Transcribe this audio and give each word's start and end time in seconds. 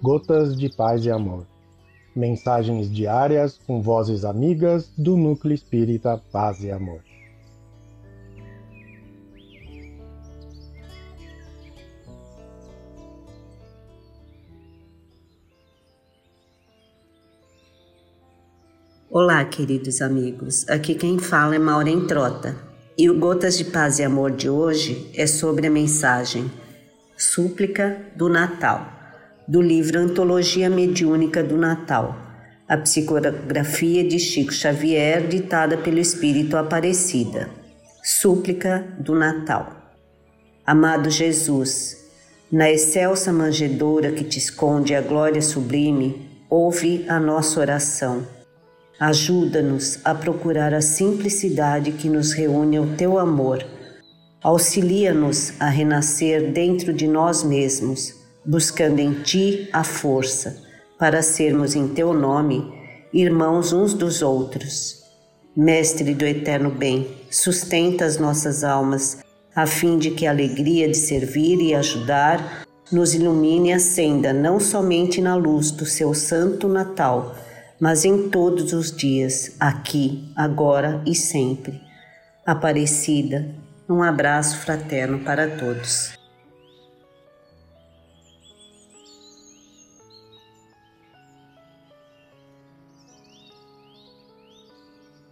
Gotas 0.00 0.56
de 0.56 0.68
Paz 0.68 1.04
e 1.04 1.10
Amor. 1.10 1.44
Mensagens 2.14 2.88
diárias 2.88 3.58
com 3.66 3.82
vozes 3.82 4.24
amigas 4.24 4.92
do 4.96 5.16
Núcleo 5.16 5.52
Espírita 5.52 6.22
Paz 6.30 6.62
e 6.62 6.70
Amor. 6.70 7.00
Olá, 19.10 19.44
queridos 19.44 20.00
amigos. 20.00 20.68
Aqui 20.68 20.94
quem 20.94 21.18
fala 21.18 21.56
é 21.56 21.58
Maureen 21.58 22.06
Trota. 22.06 22.54
E 22.96 23.10
o 23.10 23.18
Gotas 23.18 23.58
de 23.58 23.64
Paz 23.64 23.98
e 23.98 24.04
Amor 24.04 24.30
de 24.30 24.48
hoje 24.48 25.10
é 25.12 25.26
sobre 25.26 25.66
a 25.66 25.70
mensagem 25.70 26.48
Súplica 27.16 28.00
do 28.14 28.28
Natal, 28.28 28.98
do 29.48 29.62
livro 29.62 29.98
Antologia 29.98 30.68
Mediúnica 30.68 31.42
do 31.42 31.56
Natal, 31.56 32.14
a 32.68 32.76
psicografia 32.76 34.06
de 34.06 34.18
Chico 34.18 34.52
Xavier, 34.52 35.26
ditada 35.26 35.78
pelo 35.78 35.98
Espírito 35.98 36.56
Aparecida. 36.56 37.48
Súplica 38.04 38.86
do 38.98 39.14
Natal. 39.14 39.94
Amado 40.66 41.08
Jesus, 41.08 41.96
na 42.52 42.70
excelsa 42.70 43.32
manjedoura 43.32 44.12
que 44.12 44.24
te 44.24 44.38
esconde 44.38 44.94
a 44.94 45.00
glória 45.00 45.40
sublime, 45.40 46.28
ouve 46.50 47.06
a 47.08 47.18
nossa 47.18 47.58
oração 47.58 48.38
Ajuda-nos 49.00 50.00
a 50.04 50.12
procurar 50.12 50.74
a 50.74 50.80
simplicidade 50.80 51.92
que 51.92 52.08
nos 52.08 52.32
reúne 52.32 52.78
ao 52.78 52.86
teu 52.96 53.16
amor. 53.16 53.64
Auxilia-nos 54.42 55.52
a 55.60 55.68
renascer 55.68 56.50
dentro 56.50 56.92
de 56.92 57.06
nós 57.06 57.44
mesmos, 57.44 58.12
buscando 58.48 58.98
em 58.98 59.12
ti 59.12 59.68
a 59.74 59.84
força 59.84 60.56
para 60.98 61.20
sermos 61.20 61.76
em 61.76 61.86
teu 61.86 62.14
nome 62.14 62.72
irmãos 63.12 63.74
uns 63.74 63.92
dos 63.92 64.22
outros. 64.22 65.02
Mestre 65.54 66.14
do 66.14 66.24
eterno 66.24 66.70
bem, 66.70 67.06
sustenta 67.30 68.06
as 68.06 68.16
nossas 68.16 68.64
almas, 68.64 69.18
a 69.54 69.66
fim 69.66 69.98
de 69.98 70.12
que 70.12 70.26
a 70.26 70.30
alegria 70.30 70.88
de 70.88 70.96
servir 70.96 71.60
e 71.60 71.74
ajudar 71.74 72.66
nos 72.90 73.12
ilumine 73.12 73.68
e 73.68 73.72
acenda 73.74 74.32
não 74.32 74.58
somente 74.58 75.20
na 75.20 75.34
luz 75.34 75.70
do 75.70 75.84
seu 75.84 76.14
santo 76.14 76.68
Natal, 76.68 77.34
mas 77.78 78.06
em 78.06 78.30
todos 78.30 78.72
os 78.72 78.96
dias, 78.96 79.52
aqui, 79.60 80.32
agora 80.34 81.02
e 81.06 81.14
sempre. 81.14 81.82
Aparecida, 82.46 83.46
um 83.86 84.02
abraço 84.02 84.56
fraterno 84.56 85.18
para 85.18 85.48
todos. 85.48 86.17